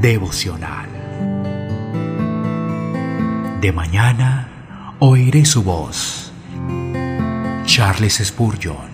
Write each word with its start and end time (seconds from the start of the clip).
devocional. 0.00 0.88
De 3.60 3.70
mañana 3.70 4.96
oiré 4.98 5.44
su 5.44 5.62
voz. 5.62 6.32
Charles 7.66 8.14
Spurgeon. 8.24 8.88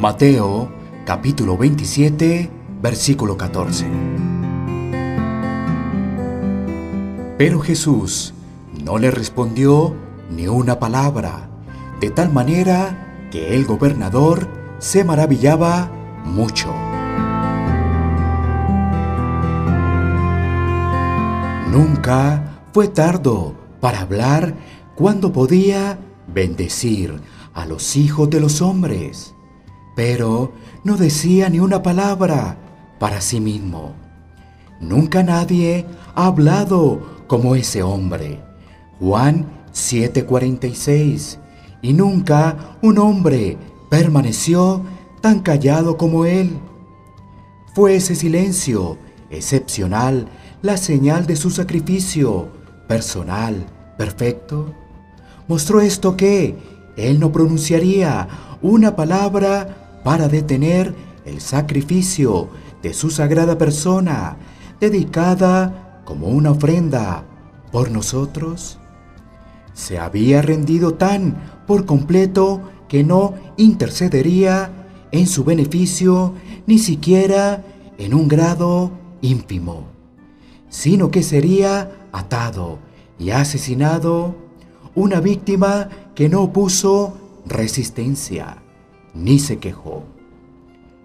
Mateo 0.00 0.72
capítulo 1.04 1.58
27 1.58 2.48
versículo 2.80 3.36
14. 3.36 3.86
Pero 7.36 7.58
Jesús 7.58 8.34
no 8.84 8.98
le 8.98 9.10
respondió 9.10 9.96
ni 10.30 10.46
una 10.46 10.78
palabra, 10.78 11.50
de 12.00 12.10
tal 12.10 12.32
manera 12.32 13.28
que 13.32 13.56
el 13.56 13.64
gobernador 13.64 14.59
se 14.80 15.04
maravillaba 15.04 15.90
mucho. 16.24 16.74
Nunca 21.70 22.62
fue 22.72 22.88
tardo 22.88 23.54
para 23.80 24.00
hablar 24.00 24.54
cuando 24.96 25.32
podía 25.32 25.98
bendecir 26.26 27.20
a 27.54 27.66
los 27.66 27.96
hijos 27.96 28.28
de 28.30 28.40
los 28.40 28.62
hombres, 28.62 29.34
pero 29.94 30.52
no 30.82 30.96
decía 30.96 31.48
ni 31.48 31.60
una 31.60 31.82
palabra 31.82 32.56
para 32.98 33.20
sí 33.20 33.38
mismo. 33.38 33.94
Nunca 34.80 35.22
nadie 35.22 35.86
ha 36.14 36.26
hablado 36.26 37.24
como 37.26 37.54
ese 37.54 37.82
hombre. 37.82 38.42
Juan 38.98 39.46
7:46. 39.72 41.38
Y 41.82 41.92
nunca 41.92 42.76
un 42.82 42.98
hombre 42.98 43.56
permaneció 43.90 44.82
tan 45.20 45.40
callado 45.40 45.98
como 45.98 46.24
él. 46.24 46.58
Fue 47.74 47.96
ese 47.96 48.14
silencio 48.14 48.96
excepcional 49.28 50.28
la 50.62 50.76
señal 50.76 51.26
de 51.26 51.36
su 51.36 51.50
sacrificio 51.50 52.48
personal, 52.88 53.66
perfecto. 53.98 54.72
Mostró 55.48 55.80
esto 55.80 56.16
que 56.16 56.56
él 56.96 57.20
no 57.20 57.32
pronunciaría 57.32 58.28
una 58.62 58.96
palabra 58.96 60.00
para 60.04 60.28
detener 60.28 60.94
el 61.24 61.40
sacrificio 61.40 62.48
de 62.82 62.94
su 62.94 63.10
sagrada 63.10 63.58
persona, 63.58 64.36
dedicada 64.80 66.02
como 66.04 66.28
una 66.28 66.52
ofrenda 66.52 67.24
por 67.70 67.90
nosotros. 67.90 68.78
Se 69.72 69.98
había 69.98 70.42
rendido 70.42 70.94
tan 70.94 71.36
por 71.66 71.86
completo 71.86 72.60
que 72.90 73.04
no 73.04 73.34
intercedería 73.56 74.88
en 75.12 75.28
su 75.28 75.44
beneficio 75.44 76.34
ni 76.66 76.80
siquiera 76.80 77.64
en 77.98 78.14
un 78.14 78.26
grado 78.26 78.90
ínfimo, 79.22 79.84
sino 80.68 81.12
que 81.12 81.22
sería 81.22 82.08
atado 82.10 82.80
y 83.16 83.30
asesinado 83.30 84.34
una 84.96 85.20
víctima 85.20 85.88
que 86.16 86.28
no 86.28 86.42
opuso 86.42 87.16
resistencia 87.46 88.60
ni 89.14 89.38
se 89.38 89.58
quejó. 89.60 90.02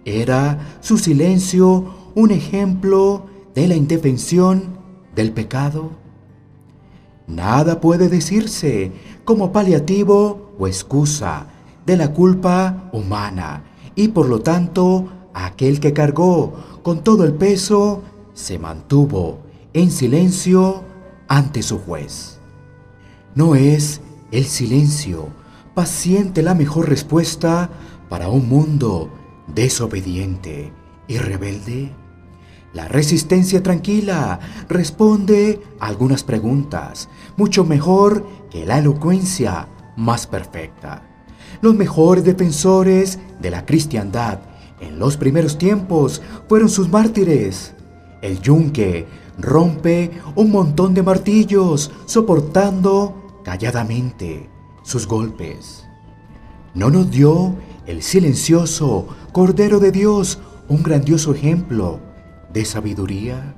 Era 0.04 0.78
su 0.80 0.98
silencio 0.98 1.94
un 2.16 2.32
ejemplo 2.32 3.26
de 3.54 3.68
la 3.68 3.76
indefensión 3.76 4.76
del 5.14 5.30
pecado. 5.30 5.92
Nada 7.28 7.80
puede 7.80 8.08
decirse 8.08 8.90
como 9.24 9.52
paliativo 9.52 10.50
o 10.58 10.66
excusa 10.66 11.52
de 11.86 11.96
la 11.96 12.12
culpa 12.12 12.90
humana 12.92 13.62
y 13.94 14.08
por 14.08 14.28
lo 14.28 14.40
tanto 14.40 15.08
aquel 15.32 15.80
que 15.80 15.92
cargó 15.92 16.52
con 16.82 17.02
todo 17.02 17.24
el 17.24 17.34
peso 17.34 18.02
se 18.34 18.58
mantuvo 18.58 19.38
en 19.72 19.90
silencio 19.90 20.84
ante 21.28 21.62
su 21.62 21.78
juez. 21.78 22.38
No 23.34 23.54
es 23.54 24.00
el 24.30 24.44
silencio 24.44 25.28
paciente 25.74 26.42
la 26.42 26.54
mejor 26.54 26.88
respuesta 26.88 27.70
para 28.08 28.28
un 28.30 28.48
mundo 28.48 29.10
desobediente 29.54 30.72
y 31.06 31.18
rebelde? 31.18 31.92
La 32.72 32.88
resistencia 32.88 33.62
tranquila 33.62 34.40
responde 34.68 35.60
a 35.80 35.86
algunas 35.86 36.24
preguntas, 36.24 37.08
mucho 37.36 37.64
mejor 37.64 38.26
que 38.50 38.66
la 38.66 38.78
elocuencia 38.78 39.68
más 39.96 40.26
perfecta. 40.26 41.15
Los 41.60 41.74
mejores 41.74 42.24
defensores 42.24 43.18
de 43.40 43.50
la 43.50 43.64
cristiandad 43.64 44.40
en 44.80 44.98
los 44.98 45.16
primeros 45.16 45.58
tiempos 45.58 46.22
fueron 46.48 46.68
sus 46.68 46.88
mártires. 46.88 47.74
El 48.22 48.40
yunque 48.40 49.06
rompe 49.38 50.10
un 50.34 50.50
montón 50.50 50.94
de 50.94 51.02
martillos 51.02 51.90
soportando 52.06 53.40
calladamente 53.44 54.48
sus 54.82 55.06
golpes. 55.06 55.84
No 56.74 56.90
nos 56.90 57.10
dio 57.10 57.54
el 57.86 58.02
silencioso 58.02 59.06
Cordero 59.32 59.80
de 59.80 59.92
Dios 59.92 60.38
un 60.68 60.82
grandioso 60.82 61.32
ejemplo 61.32 62.00
de 62.52 62.64
sabiduría? 62.64 63.54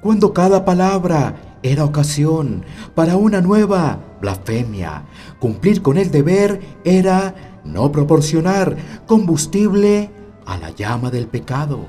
Cuando 0.00 0.32
cada 0.32 0.64
palabra 0.64 1.49
era 1.62 1.84
ocasión 1.84 2.64
para 2.94 3.16
una 3.16 3.40
nueva 3.40 4.00
blasfemia, 4.20 5.04
cumplir 5.38 5.82
con 5.82 5.98
el 5.98 6.10
deber 6.10 6.60
era 6.84 7.60
no 7.64 7.92
proporcionar 7.92 8.76
combustible 9.06 10.10
a 10.46 10.56
la 10.58 10.70
llama 10.70 11.10
del 11.10 11.26
pecado. 11.26 11.86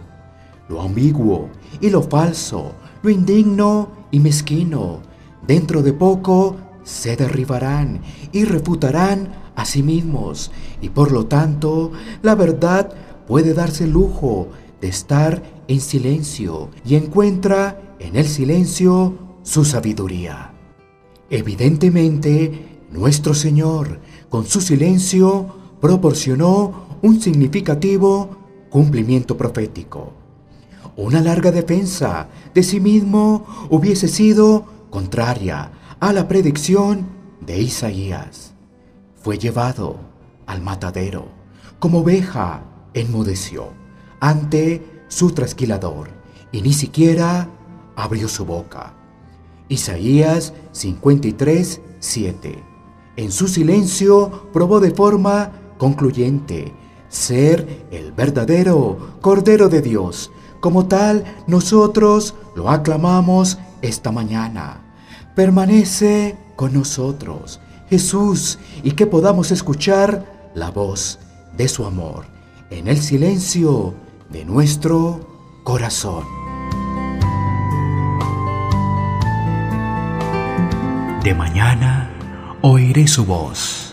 Lo 0.68 0.82
ambiguo 0.82 1.50
y 1.80 1.90
lo 1.90 2.02
falso, 2.02 2.74
lo 3.02 3.10
indigno 3.10 3.90
y 4.12 4.20
mezquino, 4.20 5.00
dentro 5.46 5.82
de 5.82 5.94
poco 5.94 6.58
se 6.84 7.16
derribarán 7.16 8.02
y 8.32 8.44
refutarán 8.46 9.30
a 9.56 9.66
sí 9.66 9.84
mismos 9.84 10.52
y 10.82 10.90
por 10.90 11.12
lo 11.12 11.28
tanto 11.28 11.92
la 12.22 12.36
verdad 12.36 12.94
puede 13.28 13.54
darse 13.54 13.84
el 13.84 13.92
lujo 13.92 14.50
de 14.82 14.88
estar 14.88 15.44
en 15.68 15.80
silencio 15.80 16.70
y 16.86 16.96
encuentra 16.96 17.96
en 18.00 18.16
el 18.16 18.28
silencio 18.28 19.31
su 19.44 19.66
sabiduría. 19.66 20.54
Evidentemente, 21.30 22.80
nuestro 22.92 23.34
Señor, 23.34 24.00
con 24.30 24.46
su 24.46 24.62
silencio, 24.62 25.56
proporcionó 25.80 27.00
un 27.02 27.22
significativo 27.22 28.38
cumplimiento 28.70 29.38
profético. 29.38 30.14
Una 30.96 31.22
larga 31.22 31.52
defensa 31.52 32.28
de 32.54 32.64
sí 32.64 32.80
mismo 32.80 33.46
hubiese 33.70 34.08
sido 34.08 34.66
contraria 34.90 35.72
a 36.00 36.14
la 36.14 36.28
predicción 36.28 37.08
de 37.40 37.62
Isaías. 37.62 38.54
Fue 39.16 39.38
llevado 39.38 39.98
al 40.46 40.62
matadero, 40.62 41.30
como 41.80 42.00
oveja 42.00 42.64
enmudeció 42.94 43.70
ante 44.20 45.04
su 45.08 45.32
trasquilador 45.32 46.10
y 46.52 46.62
ni 46.62 46.74
siquiera 46.74 47.50
abrió 47.96 48.28
su 48.28 48.46
boca. 48.46 49.01
Isaías 49.72 50.54
53, 50.74 51.82
7. 52.00 52.64
En 53.16 53.32
su 53.32 53.48
silencio 53.48 54.50
probó 54.52 54.82
de 54.82 54.92
forma 54.92 55.54
concluyente 55.78 56.74
ser 57.08 57.86
el 57.90 58.12
verdadero 58.12 59.16
Cordero 59.22 59.70
de 59.70 59.82
Dios. 59.82 60.30
Como 60.60 60.88
tal, 60.88 61.24
nosotros 61.48 62.36
lo 62.54 62.70
aclamamos 62.70 63.60
esta 63.82 64.12
mañana. 64.12 64.82
Permanece 65.36 66.36
con 66.58 66.74
nosotros, 66.74 67.62
Jesús, 67.90 68.60
y 68.84 68.92
que 68.92 69.08
podamos 69.08 69.52
escuchar 69.52 70.52
la 70.54 70.70
voz 70.70 71.18
de 71.56 71.70
su 71.70 71.86
amor 71.86 72.26
en 72.72 72.90
el 72.90 72.98
silencio 72.98 73.94
de 74.30 74.44
nuestro 74.44 75.22
corazón. 75.64 76.41
De 81.24 81.36
mañana 81.36 82.10
oiré 82.62 83.08
su 83.08 83.26
voz 83.26 83.91